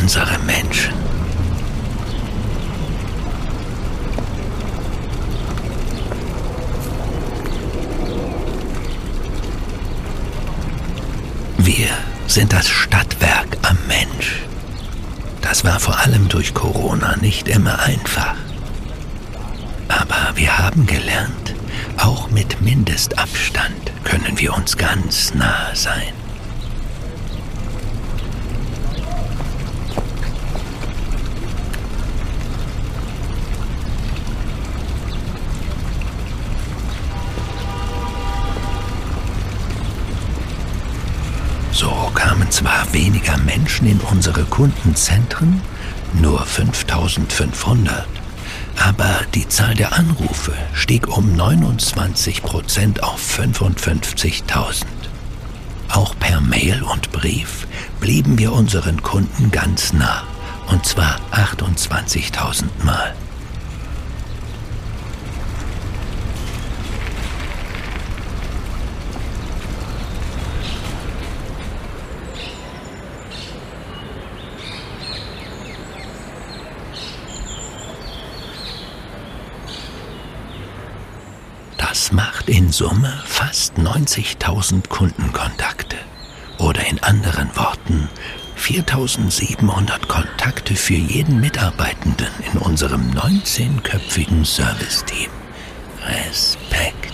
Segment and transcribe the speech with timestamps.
[0.00, 0.94] unsere Menschen.
[11.58, 11.88] Wir
[12.26, 14.42] sind das Stadtwerk am Mensch.
[15.42, 18.34] Das war vor allem durch Corona nicht immer einfach.
[19.88, 21.54] Aber wir haben gelernt,
[21.98, 26.14] auch mit Mindestabstand können wir uns ganz nah sein.
[42.40, 45.60] Kamen zwar weniger Menschen in unsere Kundenzentren,
[46.14, 48.06] nur 5500,
[48.78, 54.84] aber die Zahl der Anrufe stieg um 29 Prozent auf 55.000.
[55.90, 57.66] Auch per Mail und Brief
[58.00, 60.22] blieben wir unseren Kunden ganz nah,
[60.68, 63.14] und zwar 28.000 Mal.
[82.00, 85.98] Das macht in Summe fast 90.000 Kundenkontakte.
[86.56, 88.08] Oder in anderen Worten
[88.56, 95.28] 4.700 Kontakte für jeden Mitarbeitenden in unserem 19-köpfigen Serviceteam.
[96.06, 97.10] Respekt.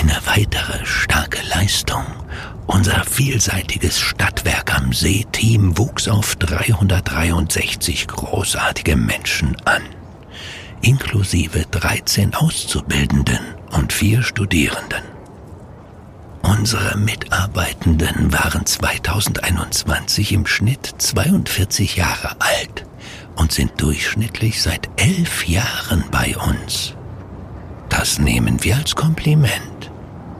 [0.00, 2.06] Eine weitere starke Leistung.
[2.66, 9.82] Unser vielseitiges Stadtwerk am See-Team wuchs auf 363 großartige Menschen an,
[10.80, 13.40] inklusive 13 Auszubildenden
[13.72, 15.02] und vier Studierenden.
[16.40, 22.86] Unsere Mitarbeitenden waren 2021 im Schnitt 42 Jahre alt
[23.36, 26.94] und sind durchschnittlich seit elf Jahren bei uns.
[27.90, 29.79] Das nehmen wir als Kompliment.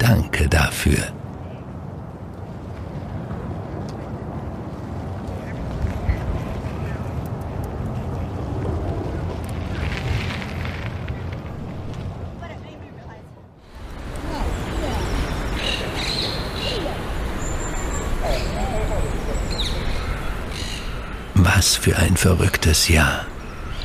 [0.01, 1.13] Danke dafür.
[21.35, 23.27] Was für ein verrücktes Jahr.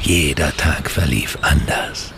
[0.01, 2.13] Jeder Tag verlief anders.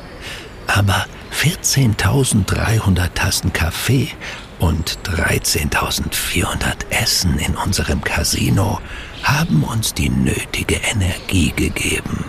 [0.68, 1.08] Aber
[1.38, 4.10] 14.300 Tassen Kaffee
[4.58, 8.82] und 13.400 Essen in unserem Casino
[9.22, 12.26] haben uns die nötige Energie gegeben.